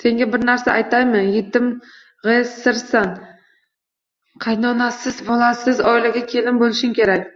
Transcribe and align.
Senga 0.00 0.26
bir 0.34 0.44
narsa 0.48 0.74
aytaymi? 0.80 1.22
Yetimg'esirsiz, 1.38 3.18
qaynonasiz, 4.48 5.26
bolasiz 5.34 5.86
oilaga 5.98 6.28
kelin 6.36 6.64
bo'lishing 6.66 6.98
kerak. 7.04 7.30